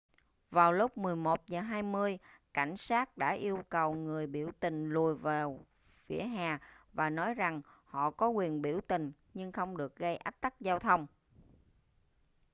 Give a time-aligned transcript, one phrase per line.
[0.51, 2.17] vào lúc 11:20
[2.53, 5.59] cảnh sát đã yêu cầu người biểu tình lùi vào
[6.07, 6.57] vỉa hè
[6.93, 10.79] và nói rằng họ có quyền biểu tình nhưng không được gây ách tắc giao
[10.79, 11.07] thông